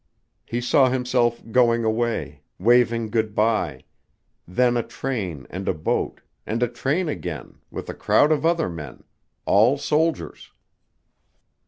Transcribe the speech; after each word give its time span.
He 0.47 0.61
saw 0.61 0.89
himself 0.89 1.43
going 1.51 1.83
away, 1.83 2.41
waving 2.57 3.11
good 3.11 3.35
by: 3.35 3.83
then 4.47 4.75
a 4.75 4.81
train 4.81 5.45
and 5.51 5.69
a 5.69 5.75
boat, 5.75 6.21
and 6.43 6.63
a 6.63 6.67
train 6.67 7.07
again, 7.07 7.59
with 7.69 7.87
a 7.87 7.93
crowd 7.93 8.31
of 8.31 8.43
other 8.43 8.67
men, 8.67 9.03
all 9.45 9.77
soldiers. 9.77 10.53